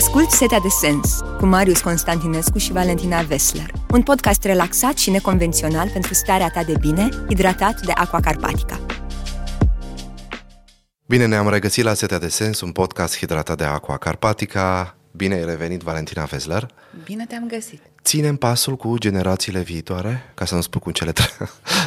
[0.00, 3.70] Ascult Setea de Sens cu Marius Constantinescu și Valentina Vesler.
[3.90, 8.80] Un podcast relaxat și neconvențional pentru starea ta de bine, hidratat de Aqua Carpatica.
[11.06, 14.96] Bine ne-am regăsit la Setea de Sens, un podcast hidratat de Aqua Carpatica.
[15.10, 16.70] Bine ai revenit, Valentina Vesler.
[17.04, 17.82] Bine te-am găsit.
[18.04, 21.30] Ținem pasul cu generațiile viitoare, ca să nu spun cu cele, tre-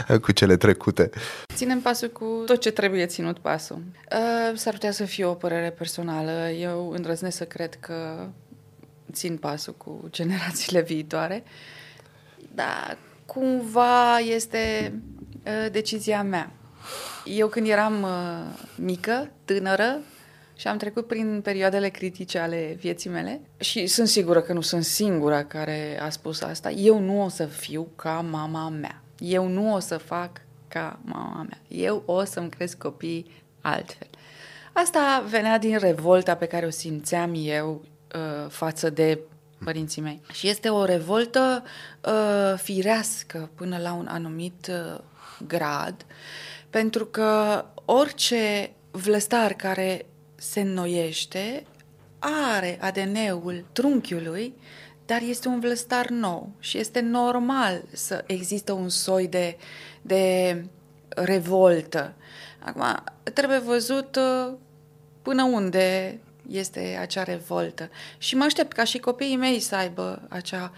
[0.24, 1.10] cu cele trecute.
[1.54, 3.82] Ținem pasul cu tot ce trebuie ținut pasul.
[4.12, 6.50] Uh, s-ar putea să fie o părere personală.
[6.50, 8.28] Eu îndrăznesc să cred că
[9.12, 11.44] țin pasul cu generațiile viitoare,
[12.56, 14.94] dar cumva este
[15.46, 16.52] uh, decizia mea.
[17.26, 20.00] Eu când eram uh, mică, tânără,
[20.56, 24.84] și am trecut prin perioadele critice ale vieții mele și sunt sigură că nu sunt
[24.84, 26.72] singura care a spus asta.
[26.72, 29.03] Eu nu o să fiu ca mama mea.
[29.18, 31.62] Eu nu o să fac ca mama mea.
[31.68, 34.08] Eu o să-mi cresc copii altfel.
[34.74, 37.82] Asta venea din revolta pe care o simțeam eu
[38.16, 39.20] uh, față de
[39.64, 40.22] părinții mei.
[40.32, 41.64] Și este o revoltă
[42.06, 45.00] uh, firească până la un anumit uh,
[45.48, 46.06] grad,
[46.70, 51.64] pentru că orice vlăstar care se înnoiește,
[52.20, 54.54] are ADN-ul trunchiului,
[55.06, 59.58] dar este un vlăstar nou și este normal să există un soi de,
[60.02, 60.56] de
[61.10, 62.14] revoltă.
[62.60, 64.54] Acum, trebuie văzut uh,
[65.22, 67.90] până unde este acea revoltă.
[68.18, 70.72] Și mă aștept ca și copiii mei să aibă acea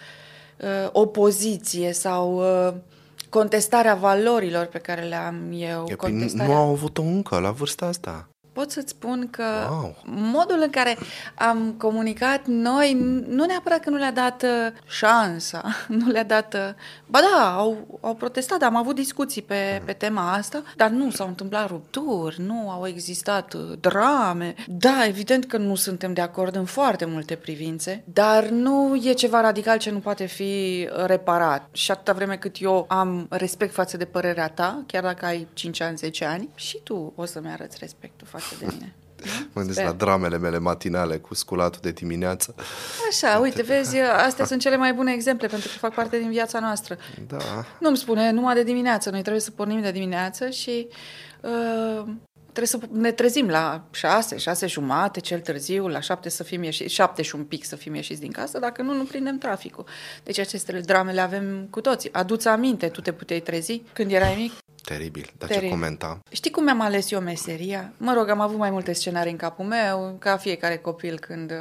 [0.58, 2.74] uh, opoziție sau uh,
[3.30, 5.86] contestarea valorilor pe care le am eu.
[5.90, 6.54] E, contestarea...
[6.54, 9.96] Nu au avut-o încă la vârsta asta pot să-ți spun că wow.
[10.06, 10.98] modul în care
[11.36, 12.94] am comunicat noi,
[13.28, 15.64] nu neapărat că nu le-a dat uh, șansa,
[16.00, 16.54] nu le-a dat...
[16.54, 16.70] Uh,
[17.06, 21.28] ba da, au, au protestat, am avut discuții pe, pe tema asta, dar nu s-au
[21.28, 24.56] întâmplat rupturi, nu au existat uh, drame.
[24.68, 29.42] Da, evident că nu suntem de acord în foarte multe privințe, dar nu e ceva
[29.42, 31.68] radical ce nu poate fi reparat.
[31.72, 35.82] Și atâta vreme cât eu am respect față de părerea ta, chiar dacă ai 5
[35.82, 38.96] ani, 10 ani, și tu o să-mi arăți respectul față față de mine.
[39.54, 42.56] Mă gândesc la dramele mele matinale cu sculatul de dimineață.
[43.10, 46.60] Așa, uite, vezi, astea sunt cele mai bune exemple pentru că fac parte din viața
[46.60, 46.98] noastră.
[47.28, 47.66] Da.
[47.80, 50.88] Nu-mi spune numai de dimineață, noi trebuie să pornim de dimineață și
[51.42, 52.04] uh,
[52.56, 56.94] trebuie să ne trezim la șase, șase jumate, cel târziu, la șapte să fim ieșiți,
[56.94, 59.86] șapte și un pic să fim ieșiți din casă, dacă nu, nu prindem traficul.
[60.24, 62.14] Deci aceste drame le avem cu toții.
[62.14, 64.52] Aduți aminte, tu te puteai trezi când erai mic?
[64.86, 65.70] Teribil, dar Teribil.
[65.70, 66.20] ce comenta?
[66.32, 67.94] Știi cum mi-am ales eu meseria?
[67.98, 71.58] Mă rog, am avut mai multe scenarii în capul meu, ca fiecare copil când uh,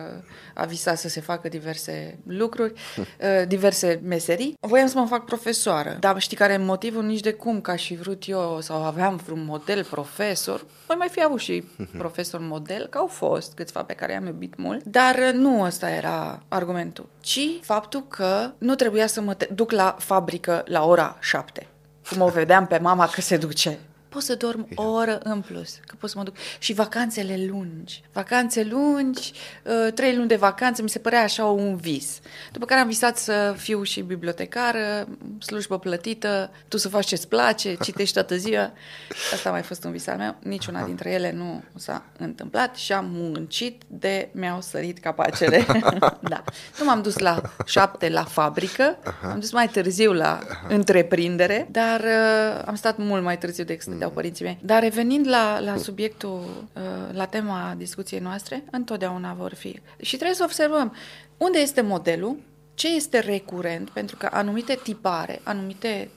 [0.54, 4.54] a visat să se facă diverse lucruri, uh, diverse meserii.
[4.60, 7.02] Voiam să mă fac profesoară, dar știi care e motivul?
[7.02, 11.22] Nici de cum, ca și vrut eu, sau aveam vreun model profesor, voi mai fi
[11.22, 11.64] avut și
[11.98, 15.90] profesor model, că au fost câțiva pe care i-am iubit mult, dar uh, nu ăsta
[15.90, 21.66] era argumentul, ci faptul că nu trebuia să mă duc la fabrică la ora șapte
[22.08, 23.78] cum o vedeam pe mama că se duce.
[24.14, 26.34] Pot să dorm o oră în plus, că pot să mă duc.
[26.58, 28.02] Și vacanțele lungi.
[28.12, 29.32] Vacanțe lungi,
[29.62, 32.20] uh, trei luni de vacanță, mi se părea așa un vis.
[32.52, 35.08] După care am visat să fiu și bibliotecară,
[35.38, 38.72] slujbă plătită, tu să faci ce-ți place, citești toată ziua.
[39.32, 40.36] Asta a mai fost un vis al meu.
[40.42, 45.66] Niciuna dintre ele nu s-a întâmplat și am muncit de mi-au sărit capacele.
[46.32, 46.44] da.
[46.78, 50.38] Nu m-am dus la șapte la fabrică, am dus mai târziu la
[50.68, 54.58] întreprindere, dar uh, am stat mult mai târziu decât stăteau părinții mei.
[54.62, 56.82] Dar revenind la, la subiectul, uh,
[57.12, 59.80] la tema discuției noastre, întotdeauna vor fi.
[60.00, 60.94] Și trebuie să observăm
[61.36, 62.36] unde este modelul,
[62.74, 66.10] ce este recurent, pentru că anumite tipare, anumite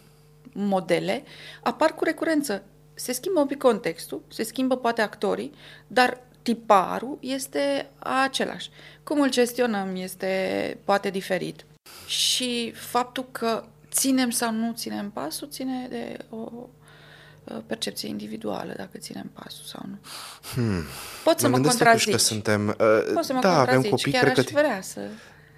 [0.54, 1.24] modele
[1.64, 2.64] apar cu recurență.
[2.94, 5.54] Se schimbă un pic contextul, se schimbă poate actorii,
[5.88, 8.70] dar tiparul este același.
[9.04, 11.66] Cum îl gestionăm este poate diferit.
[12.08, 16.70] Și faptul că ținem sau nu ținem pasul ține de o
[17.68, 19.98] percepție individuală, dacă ținem pasul sau nu.
[20.54, 20.84] Hmm.
[21.24, 22.12] Pot să mă, mă contrazici.
[22.12, 25.00] Că suntem, uh, Pot să mă da, avem copii, Chiar cred aș că vrea să...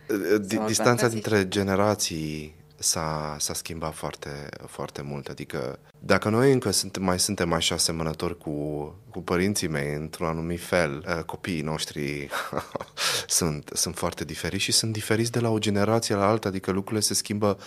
[0.08, 5.28] Uh, să distanța dintre generații s-a, s-a schimbat foarte, foarte mult.
[5.28, 8.52] Adică dacă noi încă suntem, mai suntem așa asemănători cu,
[9.10, 12.30] cu părinții mei într-un anumit fel, uh, copiii noștri
[13.28, 17.02] sunt, sunt foarte diferiți și sunt diferiți de la o generație la alta, adică lucrurile
[17.02, 17.58] se schimbă,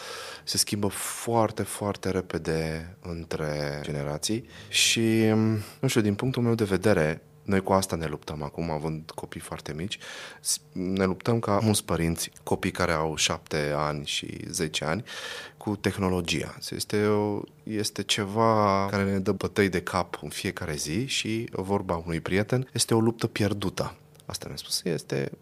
[0.44, 5.32] se schimbă foarte, foarte repede între generații și,
[5.80, 9.40] nu știu, din punctul meu de vedere, noi cu asta ne luptăm acum, având copii
[9.40, 9.98] foarte mici.
[10.72, 15.04] Ne luptăm ca mulți părinți, copii care au șapte ani și 10 ani,
[15.56, 16.58] cu tehnologia.
[16.70, 21.96] Este, o, este ceva care ne dă bătăi de cap în fiecare zi și vorba
[21.96, 23.96] unui prieten este o luptă pierdută.
[24.26, 24.82] Asta mi-a spus.
[24.84, 25.32] Este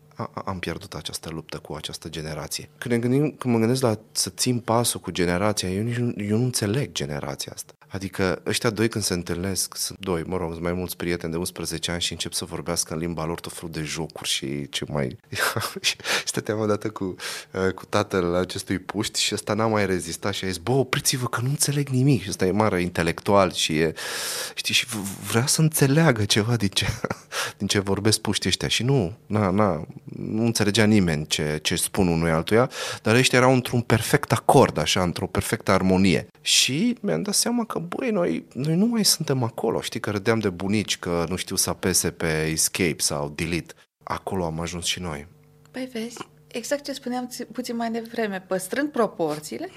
[0.44, 2.69] am pierdut această luptă cu această generație.
[2.78, 6.37] Când, ne gândim, când mă gândesc la să țin pasul cu generația, eu, nici, eu
[6.37, 7.72] nu înțeleg generația asta.
[7.93, 11.38] Adică ăștia doi când se întâlnesc, sunt doi, mă rog, sunt mai mulți prieteni de
[11.38, 14.84] 11 ani și încep să vorbească în limba lor tot felul de jocuri și ce
[14.88, 15.17] mai...
[16.25, 17.14] Stăteam odată cu,
[17.52, 21.26] uh, cu tatăl acestui puști și ăsta n-a mai rezistat și a zis, bă, opriți-vă
[21.26, 22.23] că nu înțeleg nimic.
[22.23, 23.94] Și ăsta e mare intelectual și e,
[24.55, 24.87] știi, și
[25.31, 26.87] vrea să înțeleagă ceva din ce,
[27.58, 29.87] din ce vorbesc puștii ăștia și nu, na, na,
[30.17, 32.71] nu înțelegea nimeni ce, ce spun unui altuia,
[33.03, 36.27] dar ăștia erau într-un perfect acord, așa, într-o perfectă armonie.
[36.41, 39.81] Și mi-am dat seama că, băi, noi, noi nu mai suntem acolo.
[39.81, 43.75] Știi că râdeam de bunici că nu știu să apese pe escape sau delete.
[44.03, 45.27] Acolo am ajuns și noi.
[45.71, 46.17] Păi vezi,
[46.47, 49.69] exact ce spuneam puțin mai devreme, păstrând proporțiile,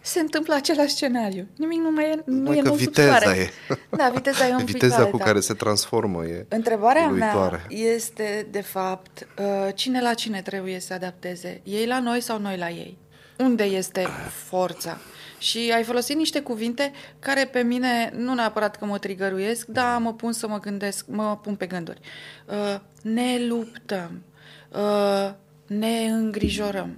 [0.00, 1.48] se întâmplă același scenariu.
[1.56, 3.50] Nimic nu mai e, nu mai e că viteza e.
[3.96, 7.66] Da, viteza e un Viteza cu care se transformă e Întrebarea uluitoare.
[7.68, 11.60] mea este, de fapt, uh, cine la cine trebuie să adapteze?
[11.64, 12.98] Ei la noi sau noi la ei?
[13.38, 14.06] Unde este
[14.48, 14.98] forța?
[15.38, 20.12] Și ai folosit niște cuvinte care pe mine nu neapărat că mă trigăruiesc, dar mă
[20.14, 22.00] pun să mă gândesc, mă pun pe gânduri.
[22.46, 24.22] Uh, ne luptăm,
[24.70, 25.30] uh,
[25.66, 26.96] ne îngrijorăm,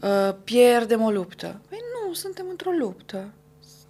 [0.00, 1.60] uh, pierdem o luptă.
[1.68, 1.78] Păi
[2.10, 3.32] nu, suntem într-o luptă.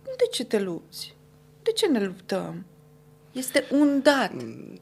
[0.03, 1.17] De ce te lupți?
[1.63, 2.65] De ce ne luptăm?
[3.33, 4.33] Este un dat.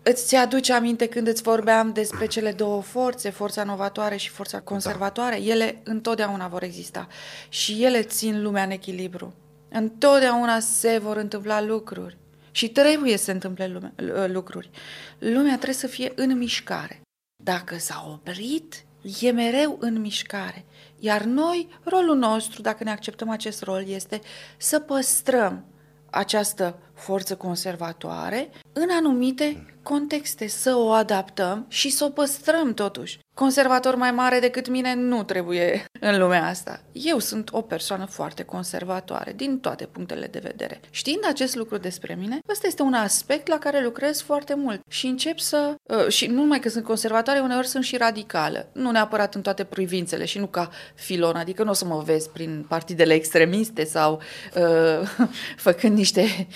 [0.03, 5.37] Îți aduce aminte când îți vorbeam despre cele două forțe, forța novatoare și forța conservatoare?
[5.39, 5.45] Da.
[5.45, 7.09] Ele întotdeauna vor exista
[7.49, 9.35] și ele țin lumea în echilibru.
[9.69, 12.17] Întotdeauna se vor întâmpla lucruri
[12.51, 13.93] și trebuie să se întâmple lume,
[14.27, 14.71] lucruri.
[15.19, 17.01] Lumea trebuie să fie în mișcare.
[17.45, 18.85] Dacă s-a oprit,
[19.21, 20.65] e mereu în mișcare.
[20.99, 24.21] Iar noi, rolul nostru, dacă ne acceptăm acest rol, este
[24.57, 25.65] să păstrăm
[26.11, 33.19] această forță conservatoare în anumite contexte, să o adaptăm și să o păstrăm totuși.
[33.35, 36.81] Conservator mai mare decât mine nu trebuie în lumea asta.
[36.93, 40.81] Eu sunt o persoană foarte conservatoare din toate punctele de vedere.
[40.91, 45.07] Știind acest lucru despre mine, ăsta este un aspect la care lucrez foarte mult și
[45.07, 45.75] încep să...
[45.83, 48.69] Uh, și nu numai că sunt conservatoare, uneori sunt și radicală.
[48.73, 52.31] Nu neapărat în toate privințele și nu ca filon, adică nu o să mă vezi
[52.31, 54.21] prin partidele extremiste sau
[54.55, 55.29] uh,
[55.67, 56.49] făcând niște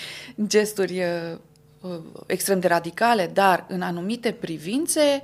[0.47, 1.37] gesturi uh,
[1.81, 5.21] uh, extrem de radicale, dar în anumite privințe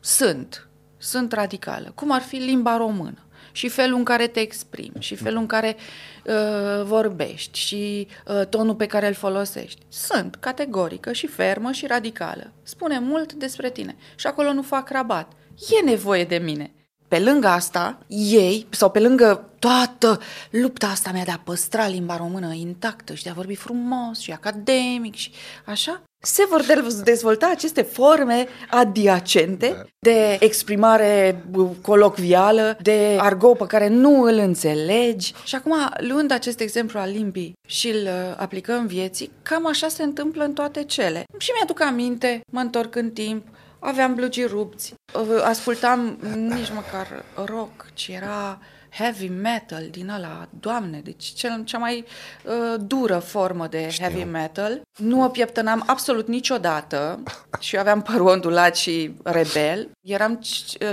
[0.00, 0.68] sunt,
[0.98, 3.18] sunt radicale, cum ar fi limba română
[3.52, 5.76] și felul în care te exprimi și felul în care
[6.24, 9.82] uh, vorbești și uh, tonul pe care îl folosești.
[9.88, 12.52] Sunt categorică și fermă și radicală.
[12.62, 15.32] Spune mult despre tine și acolo nu fac rabat.
[15.80, 16.72] E nevoie de mine.
[17.14, 20.20] Pe lângă asta, ei, sau pe lângă toată
[20.50, 24.32] lupta asta mea de a păstra limba română intactă și de a vorbi frumos și
[24.32, 25.30] academic și
[25.64, 26.64] așa, se vor
[27.04, 29.82] dezvolta aceste forme adiacente da.
[29.98, 31.44] de exprimare
[31.80, 35.32] colocvială, de argot pe care nu îl înțelegi.
[35.44, 40.02] Și acum, luând acest exemplu al limbii și îl uh, aplicăm vieții, cam așa se
[40.02, 41.24] întâmplă în toate cele.
[41.38, 43.46] Și mi-aduc aminte, mă întorc în timp,
[43.84, 48.58] aveam blugii rupți, uh, ascultam nici măcar rock, ci era
[48.98, 52.04] heavy metal din ăla, doamne, deci cel, cea mai
[52.44, 54.04] uh, dură formă de Știu.
[54.04, 54.80] heavy metal.
[54.96, 57.22] Nu o pieptănam absolut niciodată
[57.60, 59.88] și eu aveam părul ondulat și rebel.
[60.00, 60.40] Eram,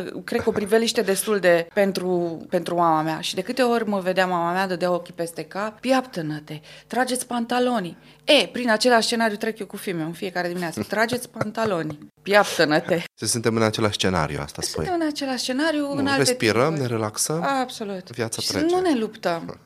[0.05, 3.87] uh, cred că, o priveliște destul de pentru, pentru mama mea și de câte ori
[3.87, 7.97] mă vedea mama mea, dădea ochii peste cap, piaptănă-te, trageți pantalonii.
[8.23, 10.83] E, prin același scenariu trec eu cu filme în fiecare dimineață.
[10.89, 13.01] Trageți pantaloni, piaptănă-te.
[13.13, 14.85] Să suntem în același scenariu, asta spui.
[14.85, 16.81] Suntem în același scenariu, nu, în alte Respirăm, tipuri.
[16.81, 17.90] ne relaxăm, Absolut.
[18.09, 18.65] Viața și trece.
[18.65, 19.59] nu ne luptăm.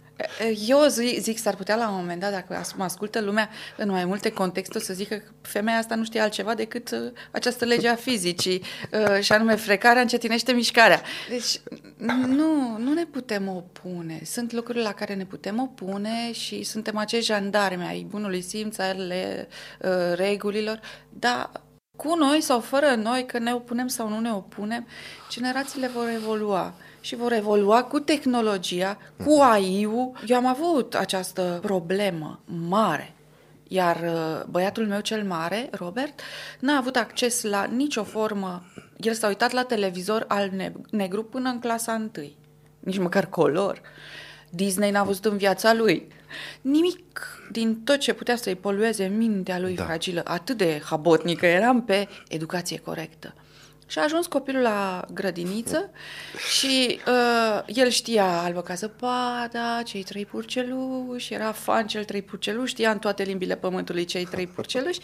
[0.67, 4.05] Eu zic, zic, s-ar putea la un moment dat, dacă mă ascultă lumea în mai
[4.05, 7.95] multe contexte, să zică că femeia asta nu știe altceva decât uh, această lege a
[7.95, 11.01] fizicii, uh, și anume frecarea încetinește mișcarea.
[11.29, 11.59] Deci
[12.27, 14.21] nu, nu ne putem opune.
[14.23, 19.47] Sunt lucruri la care ne putem opune și suntem acești jandarmi ai bunului simț, ale
[19.81, 20.79] uh, regulilor,
[21.09, 21.51] dar
[21.95, 24.87] cu noi sau fără noi, că ne opunem sau nu ne opunem,
[25.29, 30.11] generațiile vor evolua și vor evolua cu tehnologia, cu AI-ul.
[30.27, 33.15] Eu am avut această problemă mare.
[33.67, 36.21] Iar uh, băiatul meu cel mare, Robert,
[36.59, 38.63] n-a avut acces la nicio formă.
[38.97, 40.51] El s-a uitat la televizor al
[40.91, 42.37] negru până în clasa întâi.
[42.79, 43.81] Nici măcar color.
[44.49, 46.07] Disney n-a văzut în viața lui.
[46.61, 49.83] Nimic din tot ce putea să-i polueze mintea lui da.
[49.83, 53.33] fragilă, atât de habotnică eram pe educație corectă.
[53.87, 55.89] Și a ajuns copilul la grădiniță
[56.57, 62.73] și uh, el știa albă ca zăpada, cei trei purceluși, era fan cel trei purceluși,
[62.73, 64.99] știa în toate limbile pământului cei trei purceluși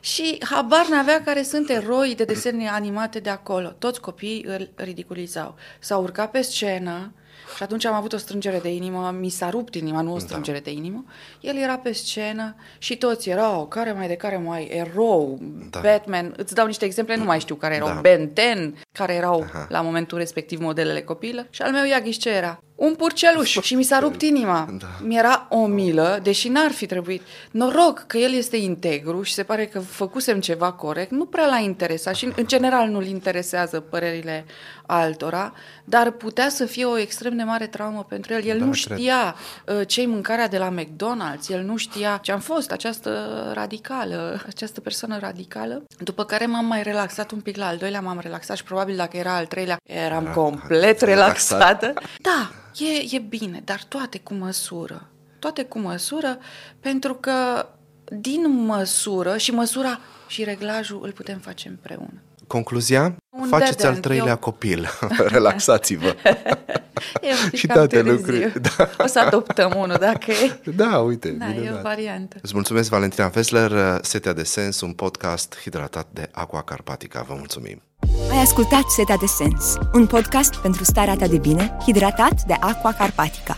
[0.00, 3.68] și habar n-avea care sunt eroi de desene animate de acolo.
[3.68, 5.54] Toți copiii îl ridiculizau.
[5.78, 7.12] S-a urcat pe scenă,
[7.56, 10.24] și atunci am avut o strângere de inimă, mi s-a rupt inima, nu o da.
[10.24, 10.64] strângere da.
[10.64, 11.04] de inimă.
[11.40, 15.38] El era pe scenă și toți erau, care mai de care mai, erou,
[15.70, 15.80] da.
[15.80, 18.00] Batman, îți dau niște exemple, nu mai știu care erau, da.
[18.00, 19.66] Ben 10, care erau Aha.
[19.68, 21.46] la momentul respectiv modelele copilă.
[21.50, 22.62] Și al meu Iaghiș ce era?
[22.74, 24.68] Un purceluș și mi s-a rupt inima.
[24.78, 24.86] Da.
[25.02, 27.22] Mi-era o milă, deși n-ar fi trebuit.
[27.50, 31.58] Noroc că el este integru și se pare că făcusem ceva corect, nu prea l-a
[31.58, 34.44] interesat și în general nu-l interesează părerile
[34.86, 35.52] altora,
[35.84, 38.44] dar putea să fie o extrem de mare traumă pentru el.
[38.44, 39.34] El da, nu știa
[39.66, 43.10] uh, ce-i mâncarea de la McDonald's, el nu știa ce am fost, această
[43.54, 45.82] radicală, această persoană radicală.
[45.98, 49.16] După care m-am mai relaxat un pic la al doilea, m-am relaxat și probabil dacă
[49.16, 51.92] era al treilea, eram complet relaxată.
[52.20, 55.08] Da, E, e bine, dar toate cu măsură.
[55.38, 56.38] Toate cu măsură,
[56.80, 57.66] pentru că
[58.04, 62.22] din măsură și măsura și reglajul îl putem face împreună.
[62.46, 63.16] Concluzia?
[63.30, 64.36] Un Faceți al treilea eu...
[64.36, 64.88] copil.
[65.34, 66.14] Relaxați-vă.
[67.52, 68.52] și toate lucruri.
[68.76, 68.90] Da.
[68.98, 70.70] O să adoptăm unul dacă e.
[70.76, 71.30] Da, uite.
[71.30, 72.36] Da, e o variantă.
[72.42, 73.98] Îți mulțumesc, Valentina Fessler.
[74.02, 77.22] Setea de Sens, un podcast hidratat de Aqua Carpatica.
[77.28, 77.82] Vă mulțumim.
[78.30, 82.92] Ai ascultat Setea de Sens, un podcast pentru starea ta de bine, hidratat de Aqua
[82.92, 83.56] Carpatica.